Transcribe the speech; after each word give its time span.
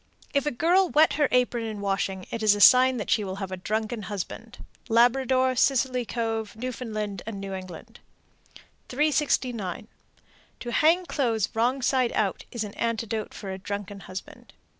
If 0.33 0.47
a 0.47 0.51
girl 0.51 0.89
wet 0.89 1.13
her 1.13 1.27
apron 1.29 1.63
in 1.63 1.79
washing, 1.79 2.25
it 2.31 2.41
is 2.41 2.55
a 2.55 2.59
sign 2.59 2.97
that 2.97 3.11
she 3.11 3.23
will 3.23 3.35
have 3.35 3.51
a 3.51 3.55
drunken 3.55 4.01
husband. 4.01 4.57
Labrador, 4.89 5.55
Scilly 5.55 6.05
Cove, 6.05 6.57
N.F., 6.59 6.81
and 6.81 7.21
New 7.39 7.53
England. 7.53 7.99
369. 8.89 9.87
To 10.61 10.71
hang 10.71 11.05
clothes 11.05 11.49
wrong 11.53 11.83
side 11.83 12.13
out 12.13 12.45
is 12.51 12.63
an 12.63 12.73
antidote 12.73 13.31
for 13.35 13.51
a 13.51 13.59
drunken 13.59 13.99
husband. 13.99 14.53